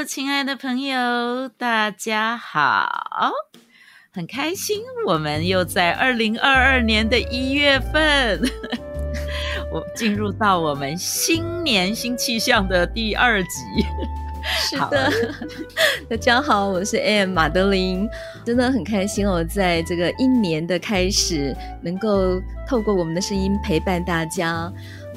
[0.00, 3.30] Hello，亲爱的朋友，大家好！
[4.10, 8.40] 很开心，我们又在二零二二年的一月份，
[9.70, 13.48] 我进入到我们新年新气象的第二集。
[14.42, 15.12] 是的，
[16.08, 18.08] 大家好，我是 AM 马德琳，
[18.42, 24.72] 真的很开心哦，在这个一年的开始，能够透过我们的声音陪伴大家。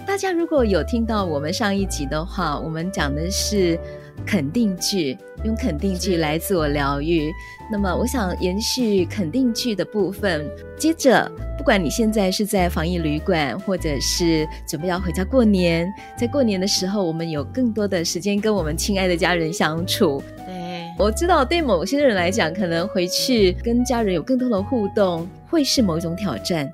[0.06, 3.80] 大家如果有听到我们上一集的话，我们讲的是。
[4.26, 7.32] 肯定句，用肯定句来自我疗愈。
[7.72, 10.46] 那么，我想延续肯定句的部分。
[10.78, 20.22] 接着，不管你现在是在防疫旅馆，或者是准备要回家过年，在过年的时候，我们有更多的时间跟我们亲爱的家人相处。
[20.46, 26.68] 对，我知道，对某些人来讲，可能回去跟家人有更多的互动，会是某一种挑战；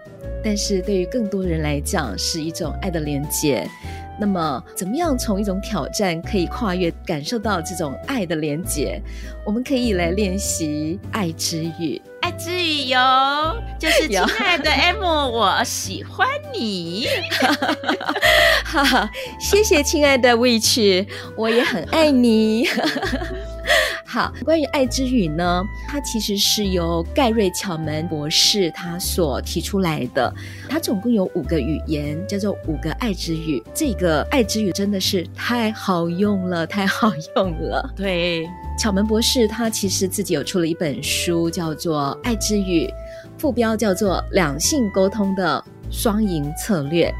[0.43, 3.67] 但是对于更多人来讲，是一种爱的连接。
[4.19, 9.01] 那么，怎么样从一种挑战可以跨越，感受到这种爱的连结？
[9.45, 12.01] 我们可以来练习爱之语。
[12.21, 17.07] 爱之语哟，就是亲爱的 M，我喜欢你。
[18.65, 19.09] 哈哈，
[19.39, 22.67] 谢谢亲爱的 Witch，我也很爱你。
[24.11, 30.33] 好，关于爱之语呢，它其实是由盖瑞巧门博士他所提出来的。
[30.67, 33.61] 它总共有五个语言，叫做五个爱之语。
[33.71, 37.93] 这个爱之语真的是太好用了，太好用了。
[37.95, 42.87] 对，巧门博士他其实自己有出了一本书，叫做《爱之语》，
[43.37, 47.13] 副标叫做“两性沟通的双赢策略”。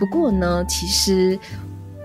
[0.00, 1.38] 不过呢，其实。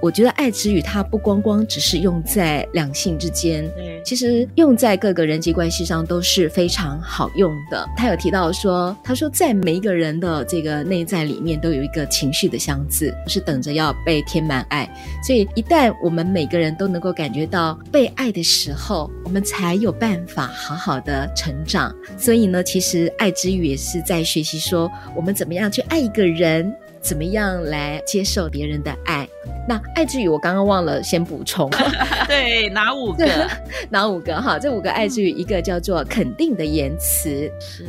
[0.01, 3.69] 我觉得爱之语它不光光只是用在两性之间，
[4.03, 7.87] 其实用在各个人际关系上都是非常好用的。
[7.95, 14.89] 他有提到说，他说在每一个人的这个内在里面都有一个情绪的箱子，是等着要被填满爱。
[15.23, 21.95] 所以一旦我们每个人都能够感觉到被爱的时候，我们才有办法好好的成长。
[22.17, 26.75] 所以呢，其实爱之语也是在学习说，我们怎么样去爱一个人。
[27.01, 29.27] 怎么样来接受别人的爱？
[29.67, 31.69] 那爱之语我刚刚忘了先补充，
[32.27, 33.25] 对，哪五个？
[33.89, 34.39] 哪五个？
[34.39, 37.83] 哈，这五个爱之语，一个叫做肯定的言辞，是；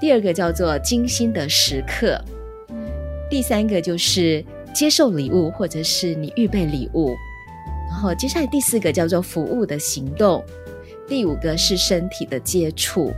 [0.00, 2.20] 第二个叫做精心的时刻，
[3.30, 7.14] 第三个就是接受礼物或者是你预备礼物，
[7.90, 10.44] 然后接下来第四个叫做服务的行动，
[11.08, 13.12] 第五个是身体的接触。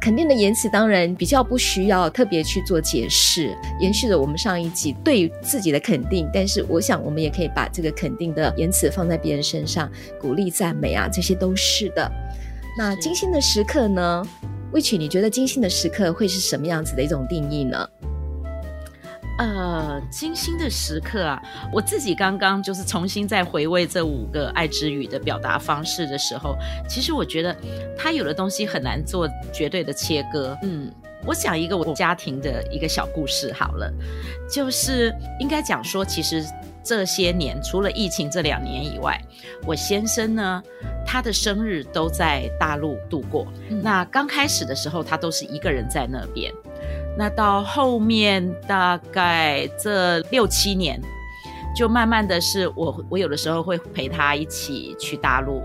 [0.00, 6.28] 肯定的言辞当然比较不需要特别去做解释，延续着我们上一集对自己的肯定。
[6.32, 12.10] 但是我想我们也可以把这个肯定的言辞放在别人身上，鼓励、赞美啊，这些都是的。
[12.76, 14.24] 那精心的时刻呢
[14.72, 17.88] ？Witch，你觉得精心的时刻会是什么样子的一种定义呢？
[19.38, 21.40] 呃，精心的时刻啊，
[21.72, 26.56] 我自己刚刚就是重新再回味这五个爱之语的表达方式的时候，
[26.88, 27.56] 其实我觉得
[27.96, 30.58] 它有的东西很难做绝对的切割。
[30.62, 30.92] 嗯，
[31.24, 33.92] 我讲一个我家庭的一个小故事好了，
[34.50, 36.44] 就是应该讲说，其实
[36.82, 39.20] 这些年除了疫情这两年以外，
[39.64, 40.60] 我先生呢，
[41.06, 43.46] 他的生日都在大陆度过。
[43.70, 46.52] 嗯，那刚开始的时候，他都是一个人在那边。
[47.18, 51.02] 那到后面大概这六七年，
[51.74, 55.60] 就慢慢的是我我有的时候会陪他一起去大陆，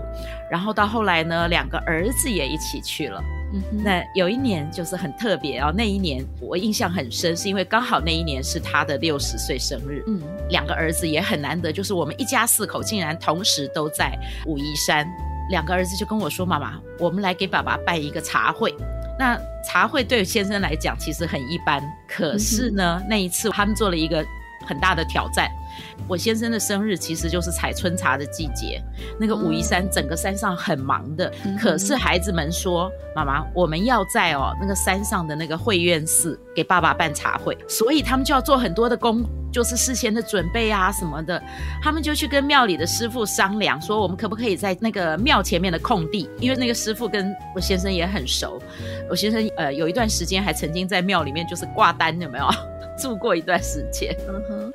[0.50, 3.22] 然后到后来呢，两个儿子也一起去了。
[3.52, 10.02] 嗯哼，那有一年就是很特别哦，那一年我印象很深，是因为刚好那一年是他的六十岁生日。
[10.08, 10.20] 嗯，
[10.50, 14.12] 两个儿子也很难得，就是我们一家四口竟然同时都在
[14.44, 15.06] 武夷山。
[15.50, 18.74] 两个儿子就跟我说：“妈妈，我们来给爸爸办一个茶会。”
[19.18, 24.24] 那茶会对先生来讲其实很一般，可是呢，嗯、那一次他们做了一个
[24.66, 25.48] 很大的挑战。
[26.06, 28.80] 我先生的生日其实就是采春茶的季节，
[29.18, 31.32] 那个武夷山整个山上很忙的。
[31.44, 39.24] 嗯、可是孩子们说：“妈妈，我们要在哦那个山上的那个会院寺给爸爸办茶会，所以他们就要做很多的工，
[39.54, 41.40] 就是事先的准备啊什么的。
[41.80, 48.60] 他们就去跟庙里的师傅商量，说我们可不可以在那个庙前面的空地，因为那个师傅跟我先生也很熟。
[49.08, 52.48] 我先生呃有一段时间还曾经在庙里面就是挂单，有没有？
[52.96, 54.16] 住过一段时间。
[54.28, 54.72] 嗯哼，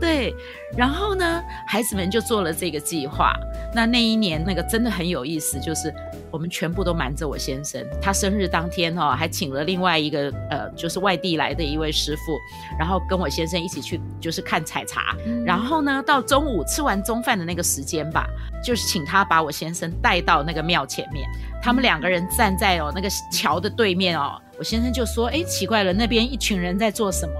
[0.00, 0.34] 对。
[0.74, 3.34] 然后呢，孩子们就做了这个计划。
[3.74, 5.92] 那那一年那个真的很有意思，就是
[6.30, 7.84] 我们全部都瞒着我先生。
[8.00, 12.38] 他生日当天哦，还请了另外一个呃，就是外地来的一位师傅，
[12.78, 15.16] 然后跟我先生一起去，就是看采茶。
[15.26, 18.26] 嗯、然后呢，到中午吃完中饭的那个时间吧，
[18.64, 21.28] 就是请他把我先生带到那个庙前面。
[21.62, 27.34] 他们两个人站在哦那个桥的对面哦，我先生就说：“哎，奇怪了，那边一群人在做什么？”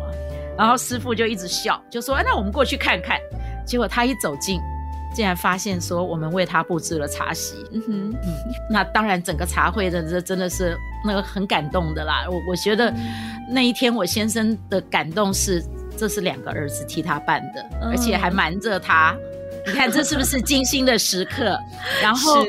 [0.58, 3.18] 然后师傅就一直笑，就说：“哎，那我们过去看看。”
[3.64, 4.60] 结果他一走近，
[5.14, 7.54] 竟然发现说我们为他布置了茶席。
[7.72, 8.34] 嗯哼，嗯，
[8.70, 12.24] 那当然整个茶会的这真的是那个很感动的啦。
[12.28, 12.92] 我我觉得
[13.50, 15.64] 那一天我先生的感动是，
[15.96, 19.16] 这是两个儿子替他办的，而且还瞒着他。
[19.66, 21.58] 你看这是不是精心的时刻？
[22.00, 22.42] 然后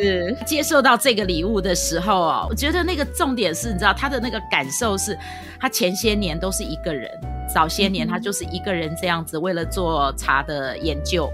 [0.45, 5.17] 接受到这个礼物的时候哦，我觉得那个重点是，你知道他的那个感受是，
[5.59, 7.11] 他前些年都是一个人，
[7.53, 11.29] 早些年他就是一个人这样子，为了做茶的研究，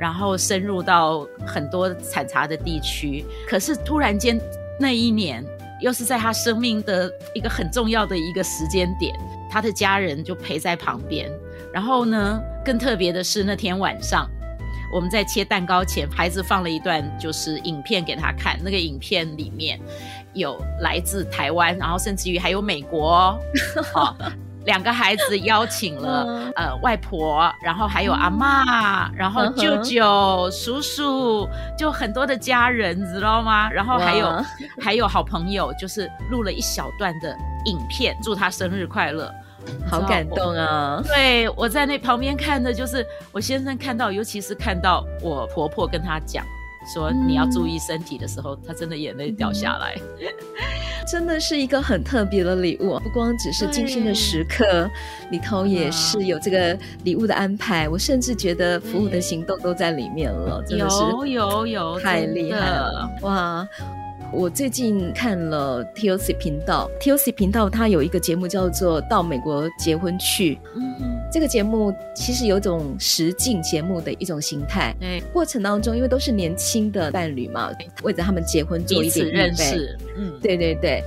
[0.00, 3.24] 然后深入到很多产茶的地区。
[3.48, 4.40] 可是突然间
[4.78, 5.44] 那一年，
[5.80, 9.14] 又是在他生命的一个很重要的一个时间点，
[9.50, 11.30] 他的家人就陪在旁边。
[11.72, 14.28] 然后呢，更特别的是那天晚上。
[14.92, 18.56] 我们在切蛋糕前，孩子放了一段就是影片给他看。
[18.62, 19.78] 那个影片里面
[20.32, 23.38] 有来自台湾，然后甚至于还有美国哦。
[23.94, 24.16] 哦
[24.66, 31.48] 两个孩子邀请了呃外婆，然后还有阿嬷，然后舅舅、叔叔，
[31.78, 33.70] 就很多的家人，知道吗？
[33.70, 34.44] 然后还有
[34.80, 37.34] 还有好朋友，就是录了一小段的
[37.64, 39.32] 影片，祝他生日快乐。
[39.90, 41.02] 好感动啊！
[41.04, 46.44] 对，我在那旁边看的，就是我先生看到，尤其是看到我婆婆跟他讲
[46.94, 49.96] 说你要注意身体的时候，嗯、他真的眼泪掉下来。
[51.10, 54.90] 真的是一个很特别的礼物，不光只是精心的时刻，
[55.30, 57.88] 里头也是有这个礼物的安排。
[57.88, 63.66] 我甚至觉得服务的行动都在里面了，真的是有有有，太厉害了哇！
[64.32, 70.56] 我最近看了 TOC 频道，TOC 频道它有一个节目叫做《到美国结婚去》。
[71.36, 74.96] 这个节目其实有种实境节目的一种形态。
[74.98, 77.70] 对，过程当中因为都是年轻的伴侣嘛，
[78.02, 79.96] 为着他们结婚做一点预备。
[80.16, 81.04] 嗯，对对对。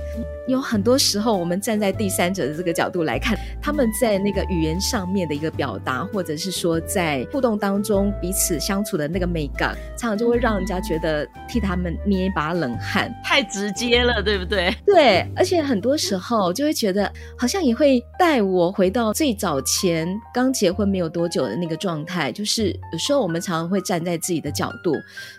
[0.50, 14.74] 有很多时候，我们站在第三者的这个角度来看，他们在那个语言上面的一个表达，或者是说在互动当中彼此相处的那个美感，常常就会让人家觉得替他们捏一把冷汗，太直接了，对不对？
[14.84, 24.94] 对，而且很多时候就会觉得，好像也会带我回到最早前刚结婚没有多久的那个状态，就是有时候我们常常会站在自己的角度，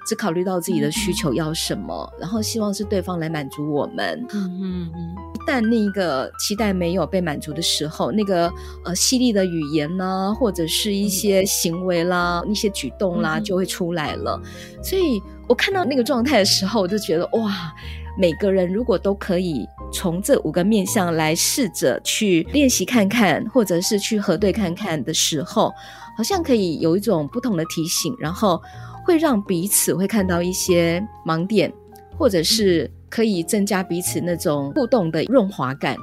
[0.07, 4.25] 只考虑到自己的需求要什么，然后希望是对方来满足我们。
[4.33, 5.00] 嗯嗯。
[5.33, 8.51] 一旦那个期待没有被满足的时候，那个
[8.85, 14.39] 呃犀利的语言呢，或者是一些行为啦、一些举动啦，就会出来了。
[14.83, 17.73] 所以我看到那个状态的时候，我就觉得哇，
[18.19, 25.73] 每个人如果都可以从这五个面向来试着去练习看看，或者是去核对看看的时候，
[26.15, 28.61] 好像可以有一种不同的提醒，然后
[29.05, 31.73] 会让彼此会看到一些盲点，
[32.15, 32.91] 或者是。
[33.11, 35.95] 可以增加彼此那种互动的润滑感。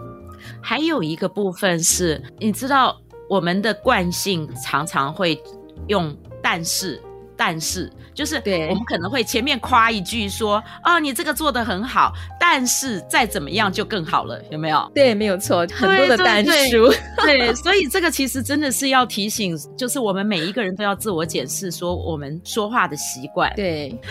[0.62, 2.96] 还有一个部分是，你知道
[3.28, 5.42] 我们的惯性常常会
[5.88, 7.02] 用“但是”，
[7.36, 12.12] 但是就是对，我们可能会前面夸一句说：“哦，你这个做的很好，
[12.50, 14.90] 但是再怎么样就更好了。”有没有？
[14.94, 16.90] 对，没有错，很多的单书。
[17.22, 23.52] 对，所以这个其实真的是要提醒，就是我们每一个人都要自我检视，说我们说话的习惯。
[23.54, 23.94] 对。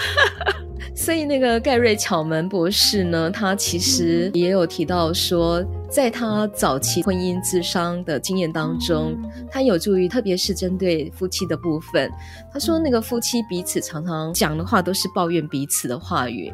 [0.95, 9.17] 所以那个盖瑞·巧门博士呢，他其实也有提到说，在他早期婚姻咨商的经验当中，
[9.49, 12.09] 他有助于，特别是针对夫妻的部分。
[12.53, 16.53] 他说，那个夫妻彼此常常讲的话都是抱怨彼此的话语，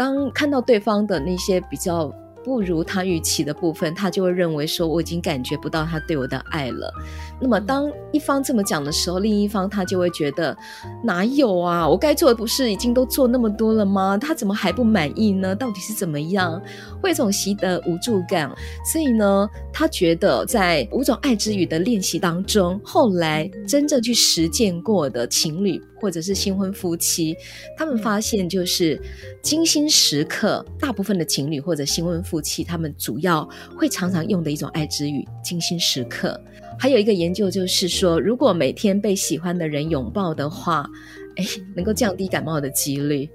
[0.00, 2.10] 当看到对方的那些比较。
[2.42, 6.92] 不如他预期的部分，他就会认为说，我已经感觉不到他对我的爱了。
[7.40, 10.56] 那么当一方这么讲的时候，另一方他就会觉得
[11.04, 11.88] 哪有啊？
[11.88, 14.18] 我该做的不是已经都做那么多了吗？
[14.18, 15.54] 他怎么还不满意呢？
[15.54, 16.60] 到底是怎么样？
[17.02, 18.50] 会有种习得无助感。
[18.90, 25.80] 所以呢，他觉得在五种爱之语的练习当中，后来真正去实践过的情侣。
[26.00, 27.36] 或者是新婚夫妻，
[27.76, 28.98] 他们发现就是
[29.42, 36.40] 精心时刻，大部分的情侣或者新婚夫妻，他们主要会常常用的一种爱之语“精心时刻”。
[36.78, 40.88] 还有一个研究就是说，如果每天被喜欢的人拥抱的话，
[41.34, 41.44] 哎，
[41.74, 43.28] 能够降低感冒的几率。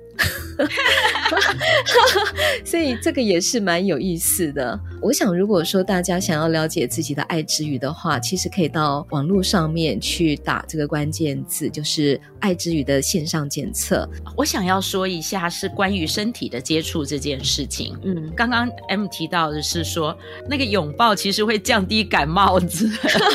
[2.65, 4.79] 所以这个也是蛮有意思的。
[5.01, 14.08] 我想，如果说大家想要了解自己的爱之语的话，其实可以到网络上面去打这个关键字，就是爱之语的线上检测。
[14.36, 17.98] 我想要说一下是关于身体的接触这件事情。
[18.03, 20.17] 嗯，刚刚 M 提到的是说，
[20.50, 22.89] 那个拥抱其实会降低感冒子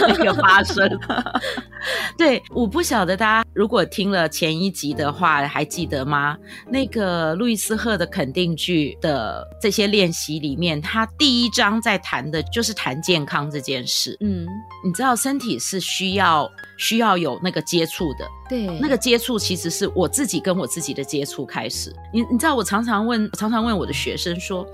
[0.08, 0.88] 那个发生。
[2.18, 6.36] 对，我不晓得大家如果听了前一集的话，还记得吗？
[6.68, 14.16] 那个路易斯赫的肯定句的这些练习里面，他第一章在谈的就是谈健康这件事。
[14.20, 14.46] 嗯，
[14.84, 16.48] 你知道身体是需要
[16.80, 18.26] 需要有那个接触的。
[18.48, 21.94] 对，那个接触其实是我自己跟我自己的接触开始。
[22.12, 24.66] 你你知道，我常常问，常常问我的学生说。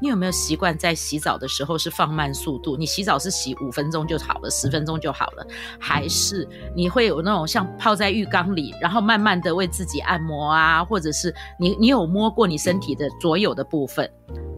[0.00, 2.76] 你有没有习惯在洗澡的时候是放慢速度？
[2.76, 5.44] 你洗澡是洗五分钟就好了，十分钟就好了，
[5.80, 10.84] 还是你会有那种像泡在浴缸里，然后慢慢的为自己按摩啊？
[10.84, 14.08] 或者是你你有摸过你身体的所有的部分？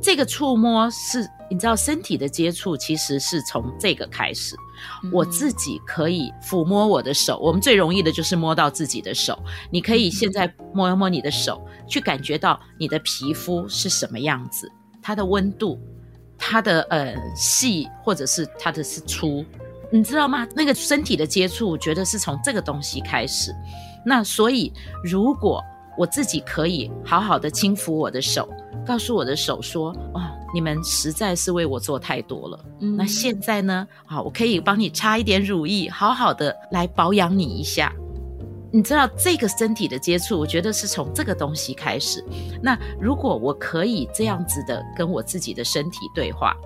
[0.03, 4.55] 这个触摸是，你知道身体的接触其实是从这个开始。
[5.13, 9.39] 我自己可以抚摸我的手，我们最容易的就是摸到自己的手。
[9.71, 14.71] 你可以现在摸一摸你的手，去感觉到你的皮肤是什么样子。
[15.01, 15.81] 它的温度，
[16.39, 19.45] 它的呃细，或者是它的是粗，
[19.91, 20.47] 你知道吗？
[20.55, 23.55] 那个身体的接触，我觉得是从这个东西开始。
[24.05, 24.73] 那所以，
[25.05, 25.63] 如果
[25.99, 28.49] 我自己可以好好的轻抚我的手，
[28.87, 30.21] 告诉我的手说：“哦，
[30.53, 32.59] 你们实在是为我做太多了。
[32.81, 33.87] 嗯”那现在呢？
[34.05, 37.93] 好，我可以帮你擦一点乳液，好好的来保养你一下。
[38.75, 42.25] 你知道这个身体的接触，我觉得是从这个东西开始。
[42.63, 46.57] 那如果我可以这样子的跟我自己的身体对话，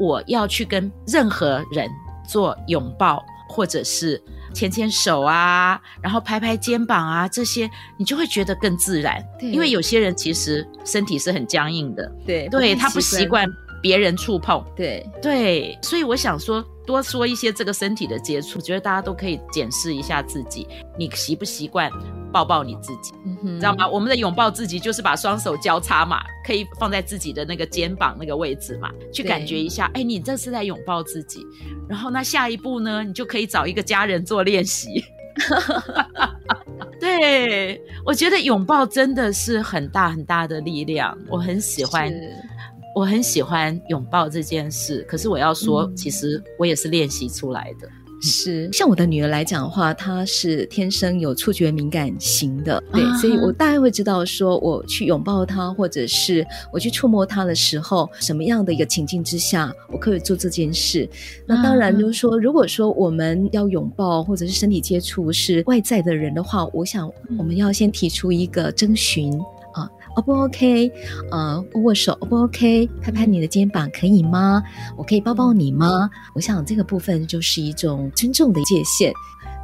[0.00, 1.90] 我要去跟任何人
[2.26, 4.20] 做拥抱，或者是
[4.52, 9.24] 牵牵手啊，然后拍拍肩膀啊，这些你就会觉得更自然。
[9.38, 13.48] 对，因为有些人其实身体是很僵硬的，对，对，他不习惯
[13.80, 16.64] 别人触碰，对对，所以我想说。
[16.88, 20.66] 多说一些这个身体的接触，我觉得大家都可以检视一下自己，
[20.98, 21.92] 你习不习惯
[22.32, 23.86] 抱抱你自己，嗯哼，知道吗？
[23.86, 31.44] 我们的拥抱自己就是把双手交叉嘛，可以放在自己的那个肩膀那个位置嘛，去感觉一下，哎，你这是在拥抱自己。
[31.86, 35.04] 然后那下一步呢，你就可以找一个家人做练习。
[36.98, 42.10] 对，我觉得拥抱真的是很大很大的力量，我很喜欢。
[42.98, 47.88] 我很喜欢拥抱这件事，可是我要说，嗯、其实我也是练习出来的。
[48.20, 61.08] 是，像我的女儿来讲的话，她是天生有触觉敏感型的，对，啊、所以我大概会知道说，我去拥抱她，或者是我去触摸她的时候，什么样的一个情境之下，我可以做这件事。
[61.46, 69.40] 那当然就是说，如果说我们要拥抱或者是身体接触是外在的人的话，我想我们要先提出一个征询。
[70.18, 70.90] O 不 OK？
[71.30, 72.90] 呃，握握手，O 不 OK？
[73.00, 74.60] 拍拍你的肩膀可以吗？
[74.96, 76.10] 我可以抱抱你吗？
[76.34, 79.12] 我想这个部分就是一种尊重的界限。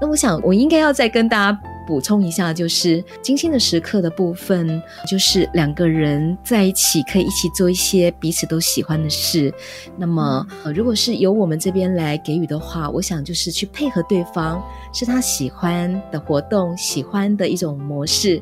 [0.00, 9.52] 那我想我应该要再跟大家补充一下，就是精心的时刻的部分，就是两个人在一起可以一起做一些彼此都喜欢的事。
[9.96, 18.40] 那么，呃，如果是由我们这边来给予的话，我想就是去配合对方，是他喜欢的活动，喜欢的一种模式。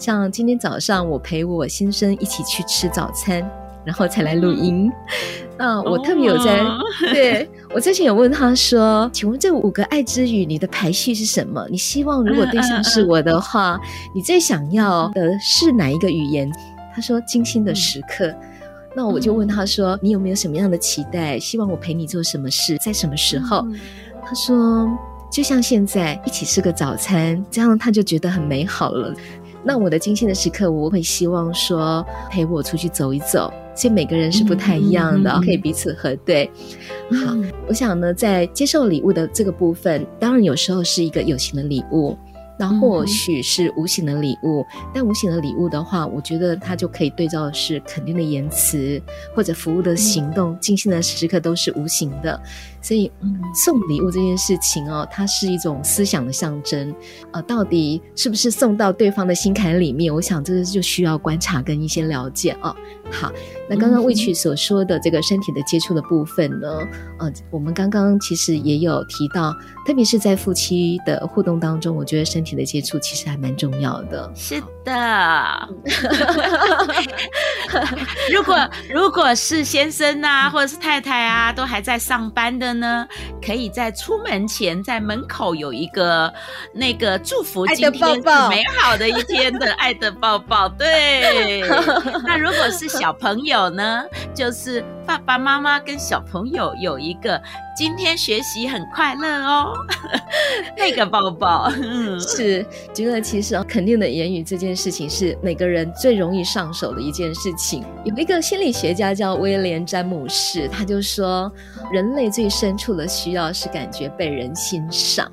[0.00, 3.46] 像今天早上，我陪我先生一起去吃早餐，
[3.84, 4.90] 然后才来录音。
[5.58, 6.80] 那我特别有在，oh.
[7.12, 11.66] 对，我之前有问他说：“请问这五个爱之语，你的排序是什么？
[11.70, 13.78] 你希望如果对象是我的话，
[14.14, 16.50] 你最想要的是哪一个语言？”
[16.96, 18.34] 他说：“精心的时刻。”
[18.96, 21.38] 那我就问他说：“你有没有什么样的期待？
[21.38, 23.66] 希望我陪你做什么事，在什么时候？”
[24.24, 24.88] 他说
[25.30, 29.14] ：“就像现在一起吃个早餐，这样他就觉得很美好了。”
[29.64, 36.50] 那我的精心的时刻，我会希望说陪我出去走一走，所以每个人是不太一样的，可以彼此核对。
[37.10, 42.16] 好，嗯、我想呢，在接受礼物的这个部分，当然有时候是一个有形的礼物。
[42.60, 49.00] 那或许是无形的礼物，嗯、但无形的礼物的话，我觉得它就可以对照的是肯定的言辞，
[49.34, 52.38] 或者服务的行动，精心、嗯、的时刻都是无形的。
[52.82, 56.94] 所以，嗯，送礼物这件事情哦，它是一种思想的象征。
[57.32, 60.14] 呃，到底是不是送到对方的心坎里面？
[60.14, 62.76] 我想这个就需要观察跟一些了解哦。
[63.10, 63.32] 好，
[63.68, 66.68] 那刚刚 Witch 所说的这个身体的接触的部分呢，
[67.18, 69.54] 呃，我们刚刚其实也有提到。
[69.86, 74.30] 特别是在夫妻的互动当中，我觉得身体的接触其实还蛮重要的。
[74.34, 75.68] 是的，
[78.32, 78.56] 如果
[78.88, 83.06] 如果是先生啊，或者是太太啊，都还在上班的呢，
[83.44, 86.32] 可以在出门前在门口有一个
[86.72, 90.68] 那个祝福今天是美好的一天的爱的抱抱。
[90.68, 91.62] 对，
[92.24, 94.02] 那如果是小朋友呢，
[94.34, 97.40] 就是爸爸妈妈跟小朋友有一个
[97.76, 99.72] 今天学习很快乐哦，
[100.76, 101.70] 那个抱抱。
[101.76, 107.84] 嗯，是，觉得其实肯定的言语这件事情是每个人最容易上手的一件事情。
[108.02, 111.52] 有一个心理学家叫威廉詹姆士，他就说，
[111.92, 115.30] 人类最深处的需要是感觉被人欣赏。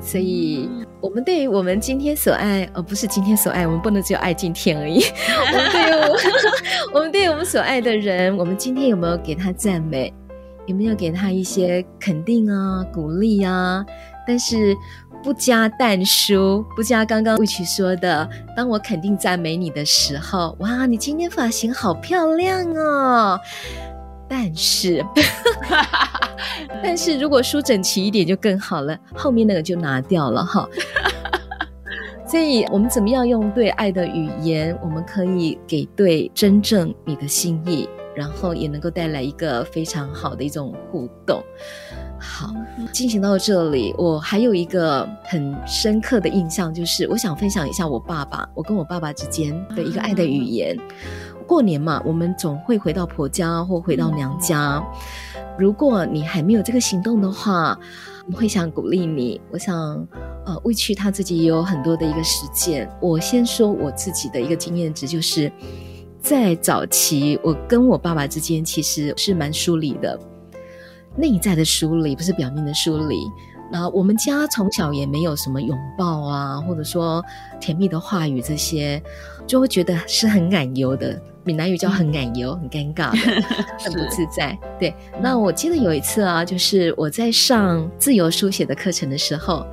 [0.00, 0.66] 所以，
[0.98, 5.02] 我们对于我们今天所爱，而、哦、不是今天所爱，我们不能只有爱今天而已。
[5.52, 6.18] 我们对于我，
[6.98, 10.10] 我们对于我们所爱的人，我们今天有没有给他赞美？
[10.66, 13.84] 有没有给他一些肯定啊、鼓励啊？
[14.26, 14.74] 但是
[15.24, 23.40] 不加但书，不加刚刚 Witch 说的，当我肯定赞美你的时候，哇，你今天发型好漂亮哦。
[24.28, 25.02] 但是，
[26.82, 30.68] 但是如果梳整齐一点就更好了，后面那个就拿掉了哈。
[32.28, 41.42] 所以我们怎么样用对爱的语言，我们可以给对真正你的心意，然后也能够带来一个非常好的一种互动。
[42.18, 42.54] 好，
[42.92, 50.76] 进行到这里，我还有一个很深刻的印象，就是我想分享一下我爸爸，我跟我爸爸之间的一个爱的语言。
[51.46, 54.82] 过年嘛，我们总会回到婆家或回到娘家。
[55.58, 57.78] 如果你还没有这个行动的话，
[58.32, 59.38] 我会想鼓励你。
[59.50, 59.76] 我想，
[60.46, 62.90] 呃，Witch 他自己也有很多的一个实践。
[63.00, 65.52] 我先说我自己的一个经验值，就是
[66.18, 70.18] 在早期，我跟我爸爸之间其实是蛮疏离的，
[71.16, 73.16] 内在的梳理，不是表面的梳理。
[73.72, 77.24] 那我们家从小也没有什么拥抱啊，或者说
[77.60, 79.02] 甜蜜的话语这些，
[79.46, 81.20] 就会觉得是很奶油的。
[81.44, 83.42] 闽南语叫很奶油，很尴尬的，
[83.78, 84.56] 很不自在。
[84.78, 89.66] 对，那我记得有一次啊，就是我在上自由书写的课程的时候，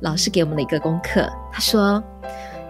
[0.00, 2.02] 老师给我们的一个功课，他说，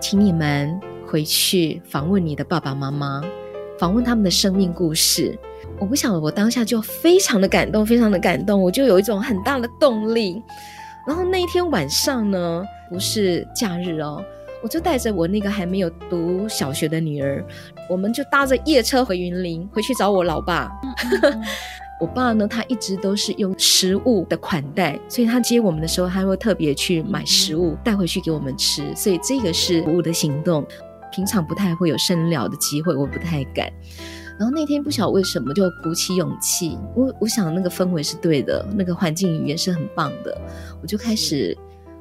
[0.01, 3.23] 请你们回去访问你的爸爸妈妈，
[3.79, 5.39] 访问他们的生命故事。
[5.79, 10.43] 我不晓得，我当下就非常的感动，非常的感动，我就有一种很大的动力。
[11.07, 14.25] 然后那一天晚上呢，不是假日哦。
[14.63, 17.45] 我就带着我那个还没有读小学的女儿，
[17.89, 20.73] 我们就搭着夜车回云林，回去找我老爸。
[22.01, 28.83] 我爸呢，他一直都是用食物的款待，所以他接我们的时候，他会特别去买食物带回去给我们吃。
[28.97, 30.67] 所以这个是服务的行动，
[31.13, 33.71] 平常不太会有深聊的机会，我不太敢。
[34.39, 40.37] 然后那天不晓得为什么就鼓起勇气，我我想那个氛围是对的，那个环境语言是很棒的，
[40.83, 41.57] 我就开始。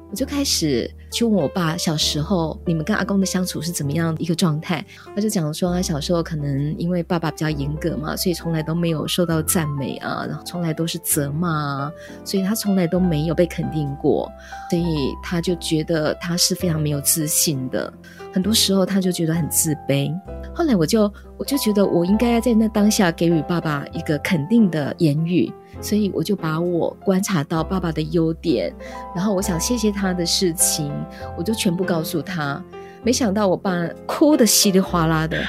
[0.08, 4.86] 我就开始去问我爸，小时候你们跟阿公的相处是怎么样的一个状态？
[5.12, 11.92] 他就讲说，他小时候可能因为爸爸比较严格嘛，所以从来都没有受到赞美啊，然后从来都是责骂啊，
[12.24, 14.30] 所以他从来都没有被肯定过，
[14.70, 17.92] 所以他就觉得他是非常没有自信的，
[18.36, 20.14] 很多时候他就觉得很自卑。
[20.54, 25.50] 后来我就我就觉得我应该要在那当下给予爸爸一个肯定的言语。
[25.80, 28.70] 所以我就把我观察到爸爸的优点，
[29.14, 30.92] 然后我想谢谢他的事情，
[31.34, 32.62] 我就全部告诉他。
[33.02, 33.72] 没想到我爸
[34.04, 35.42] 哭的稀里哗啦的，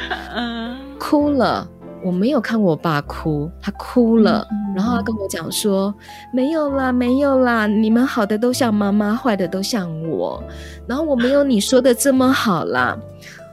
[0.97, 1.69] 哭了。
[2.07, 5.93] 我没有看过我爸哭，他哭了，然后他跟我讲说
[6.31, 10.41] ：“没有啦，没有啦，你们好的都像妈妈，坏的都像我，
[10.87, 12.97] 然后我没有你说的这么好啦。”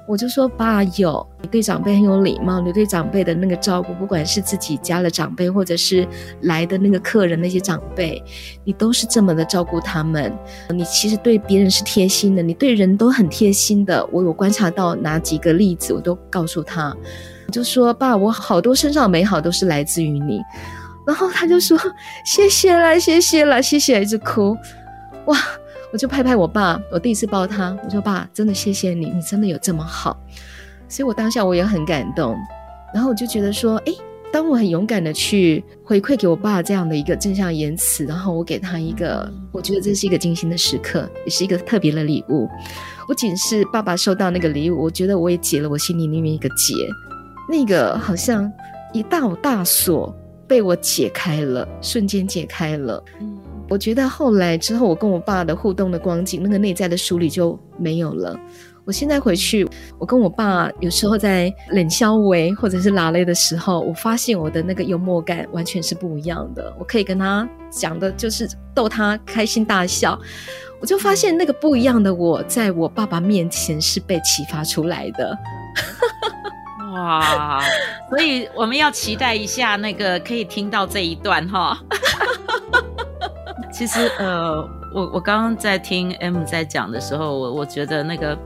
[0.06, 6.06] 我就说，爸有，你对长辈很有礼貌，你对长辈的那个照顾，不管是自己家的长辈，或者是
[6.42, 8.22] 来的那个客人那些长辈，
[8.64, 10.30] 你都是这么的照顾他们。
[10.68, 14.06] 你其实对别人是贴心的，你对人都很贴心的。
[14.12, 16.94] 我有观察到哪几个例子，我都告诉他。
[17.50, 20.38] 就说，爸，我好多身上美好都是来自于你。
[21.06, 21.78] 然后他就说，
[22.26, 24.54] 谢谢啦，谢谢啦，谢谢，一直哭，
[25.26, 25.38] 哇。
[25.94, 30.20] 我就拍拍我爸，我第一次抱他，我说爸，真的谢谢你，你真的有这么好，
[30.88, 32.36] 所以我当下我也很感动，
[32.92, 33.96] 然后我就觉得说，诶，
[34.32, 42.48] 当我很勇敢的去回馈给我爸这样的一个正向言辞，然后我给他一个，我觉得这是一个精心的时刻，也是一个特别的礼物。
[43.06, 46.74] 不仅是爸爸收到那个礼物，我觉得我也解了我心里里面一个结，
[47.48, 48.52] 那个好像
[48.92, 50.12] 一道大锁
[50.48, 53.00] 被我解开了，瞬间解开了。
[53.68, 58.38] 我觉得后来之后，我跟我爸的互动的光景，那个内在的梳理就没有了。
[58.84, 59.66] 我现在回去，
[59.98, 66.70] 我跟我爸有时候在冷笑话或者是拉泪的时候，我发现我的那个幽默感完全是不一样的。
[66.78, 70.20] 我可以跟他讲的就是逗他开心大笑，
[70.82, 75.34] 我就发现那个不一样的我，在我爸爸面前是被启发出来的。
[76.92, 77.62] 哇，
[78.10, 81.82] 所以我们要期待一下那个可以听到这一段哈。
[83.74, 84.56] 其实呃，
[84.94, 88.38] 我我刚刚在听 M 在讲的时候，我我觉得那个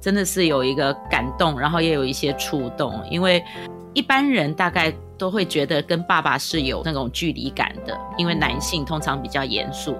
[0.00, 3.44] 真的是有一个感动，然后也有一些触动，因为
[3.92, 9.94] 一般人大概都会觉得跟爸爸是有那种距离感的，因为男性通常比较严肃，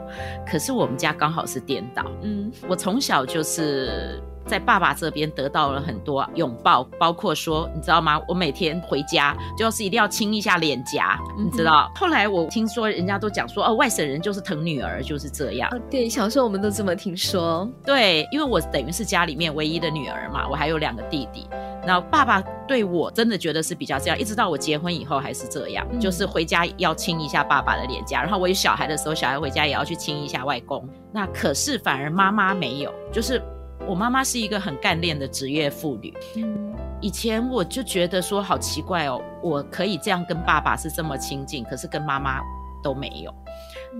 [0.51, 4.19] 可是我们家刚好是颠倒，嗯，我从小就是。
[4.51, 8.21] 在爸爸这边得到了很多拥抱，包括说，你知道吗？
[8.27, 11.89] 我每天回家就是一定要亲一下脸颊，嗯、你知道。
[11.95, 15.71] 后来我听说人家都讲说，哦，外省人就是疼女儿，就是这样。
[15.73, 17.71] 哦、对，小时候我们都这么听说。
[17.87, 21.47] 对，因为我等于是家里面唯一的女儿嘛，我还有两个弟弟。
[21.87, 28.21] 然后爸爸对我真的觉得是比较这样，一直到我结婚以后还是这样，嗯、就是回家要亲一下爸爸的脸颊。
[28.21, 30.85] 然后我有小孩的时候，小孩回家也要去亲一下外公。
[31.13, 33.41] 那可是反而妈妈没有，就是。
[33.89, 36.13] 我妈妈是一个很干练的职业妇女。
[36.37, 42.41] 嗯，以前我就觉得说好奇怪哦，我可以这样跟爸爸是这么亲近，可是跟妈妈
[42.83, 43.35] 都没有。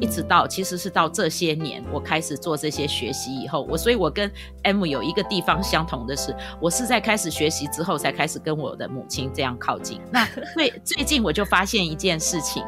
[0.01, 4.31] 一直到其实是到这些年，我开始做这些学习以后，我所以，我跟
[4.63, 10.01] M 有一个地方相同的是，我是在开始学习之后才开始跟我的母亲这样靠近。
[10.13, 12.63] 那最 最近我就发现一件事情，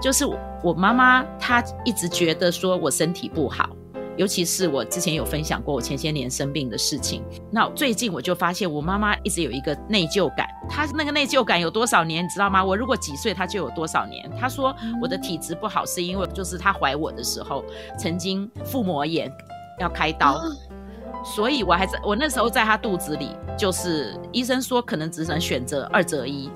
[0.00, 0.24] 就是
[0.62, 3.68] 我妈妈她一直觉得说我身体不好。
[4.18, 12.62] 尤其是我之前有分享过我前些年生病的事情，那最近我就发现我妈妈一直有一个内疚感，她那个内疚感有多少年，你知道吗？
[12.62, 14.28] 我如果几岁，她就有多少年。
[14.38, 17.64] 她说我的体质不好是因为就是她怀我的时候
[17.96, 19.32] 曾经腹膜炎
[19.78, 20.40] 要开刀，
[21.24, 26.50] 所以我还在我那时候在她肚子里，就是医生说可能只能选择二择一。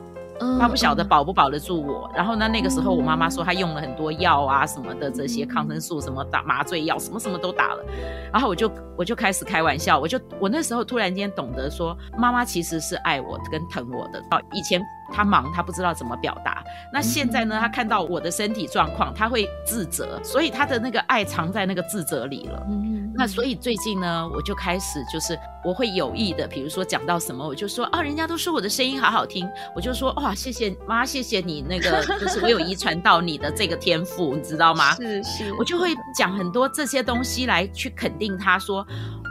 [0.60, 7.84] 他不晓得保不保得住我，然后呢，那个时候我妈妈说她用了很多药啊什么的，这些抗生素什么打麻醉药什么什么都打了，
[8.32, 14.22] 然后我就我就开始开玩笑，我就我那时候突然间懂得说，妈妈其实是爱我跟疼我的。
[14.52, 14.80] 以前
[15.12, 22.66] 她忙，他不知道怎么表达，那现在呢，他看到我的身体状况，他会自责，所以他的那个爱藏在那个自责里了。
[22.68, 29.46] 嗯那所以最近呢，我就开始就是我会有意的，比如说讲到什么，我就说啊，人家都说我的声音好好听，
[29.76, 34.94] 我就说哇，谢谢妈，谢谢你那个，就是我有遗传到你的这个天赋，你知道吗？
[34.94, 38.78] 是是，我就会讲很多这些东西来去肯定他说，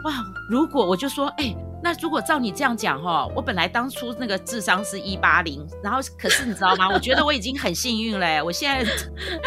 [0.04, 0.12] 哇，
[0.48, 6.88] 如果我就说，哎、欸，那如果照你这样讲哈，我本来当初那个智商是一八零，然后可是你知道吗？
[6.88, 8.78] 我觉得我已经很幸运了，我现在，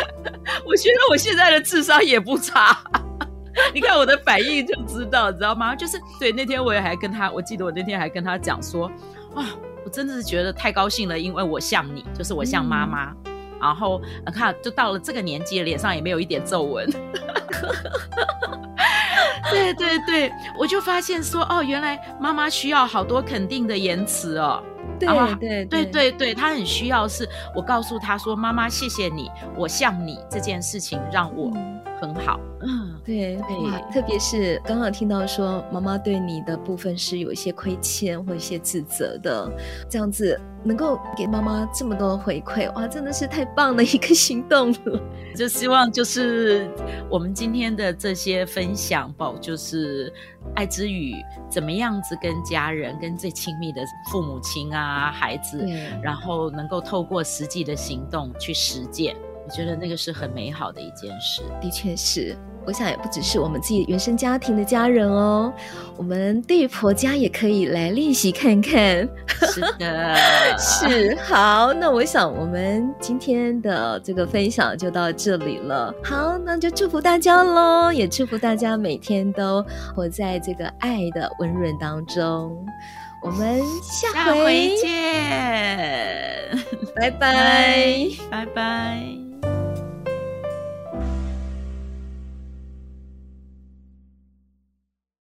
[0.65, 2.77] 我觉得我现在的智商也不差。
[3.73, 5.73] 你看我的反应就知道，你知道吗？
[5.73, 8.87] 就是对那天我也还跟他，我记得我那天还跟他讲说，
[9.33, 9.47] 啊，
[9.85, 13.15] 我真的是觉得太高兴了，因为我像你，就是我像妈妈。
[13.23, 16.85] 嗯、然后你看，就到了这个年纪，脸上也没有一点皱纹。
[19.51, 24.63] 对对对，我就发现说，哦，原来妈妈需要好多肯定的言辞哦。
[24.99, 31.51] 对对对对对，她很需要是我告诉她说，妈妈谢谢你，我像你这件事情让我
[31.99, 32.39] 很好。
[32.61, 32.93] 嗯。
[33.05, 39.47] 对，哇，特别是刚刚听到说妈妈对你的部分是有一些亏欠或一些自责的，
[39.87, 44.99] 这样子能够给妈妈这么多的回馈，哇，真的是太棒的一个行动了。
[45.37, 46.67] 就希望就是
[47.07, 50.11] 我们今天的这些分享，宝就是
[50.55, 51.13] 爱之语，
[51.47, 55.63] 怎么样子跟家人、跟最亲密的父母亲啊、孩子，
[56.01, 61.41] 然后能够透过实际的行动去实践，我觉得那个是很美好的一件事。
[61.61, 62.35] 的确是。
[62.67, 65.53] 我想也不只是我们自己原生家庭的家人哦，
[65.97, 69.07] 我们对于婆家也可以来练习看看。
[69.27, 70.15] 是的，
[70.57, 71.71] 是好。
[71.73, 75.93] 那我想我们今天的这个分享就到这里了。
[76.03, 79.63] 好，那就祝福大家喽，也祝福大家每天都
[79.95, 82.65] 活在这个爱的温润当中。
[83.21, 84.89] 我们下回，下回见，
[86.97, 89.24] 拜拜，拜拜。